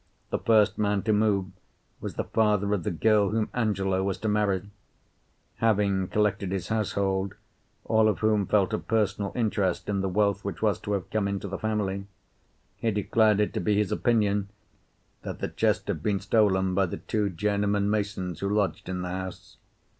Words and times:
The 0.31 0.39
first 0.39 0.79
man 0.79 1.03
to 1.03 1.13
move 1.13 1.51
was 1.99 2.15
the 2.15 2.23
father 2.23 2.73
of 2.73 2.81
the 2.83 2.89
girl 2.89 3.29
whom 3.29 3.49
Angelo 3.53 4.01
was 4.03 4.17
to 4.21 4.27
marry; 4.27 4.63
having 5.57 6.07
collected 6.07 6.51
his 6.51 6.69
household, 6.69 7.35
all 7.85 8.07
of 8.09 8.17
whom 8.17 8.47
felt 8.47 8.73
a 8.73 8.79
personal 8.79 9.31
interest 9.35 9.89
in 9.89 10.01
the 10.01 10.09
wealth 10.09 10.43
which 10.43 10.59
was 10.59 10.79
to 10.79 10.93
have 10.93 11.11
come 11.11 11.27
into 11.27 11.47
the 11.47 11.59
family, 11.59 12.07
he 12.77 12.89
declared 12.89 13.39
it 13.39 13.53
to 13.53 13.59
be 13.59 13.75
his 13.75 13.91
opinion 13.91 14.49
that 15.21 15.37
the 15.37 15.49
chest 15.49 15.87
had 15.87 16.01
been 16.01 16.19
stolen 16.19 16.73
by 16.73 16.87
the 16.87 16.97
two 16.97 17.29
journeyman 17.29 17.87
masons 17.87 18.39
who 18.39 18.49
lodged 18.49 18.89
in 18.89 19.03
the 19.03 19.09
house. 19.11 19.57